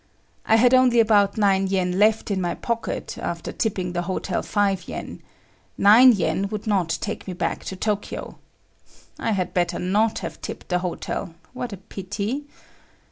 I 0.47 0.55
had 0.55 0.73
only 0.73 0.99
about 0.99 1.37
9 1.37 1.67
yen 1.67 1.99
left 1.99 2.31
in 2.31 2.41
my 2.41 2.55
pocket 2.55 3.19
after 3.19 3.51
tipping 3.51 3.93
the 3.93 4.01
hotel 4.01 4.41
5 4.41 4.87
yen. 4.87 5.21
Nine 5.77 6.11
yen 6.11 6.47
would 6.47 6.65
not 6.65 6.97
take 7.01 7.27
me 7.27 7.33
back 7.33 7.63
to 7.65 7.75
Tokyo. 7.75 8.39
I 9.19 9.33
had 9.33 9.53
better 9.53 9.77
not 9.77 10.17
have 10.25 10.41
tipped 10.41 10.69
the 10.69 10.79
hotel; 10.79 11.35
what 11.53 11.71
a 11.71 11.77
pity! 11.77 12.47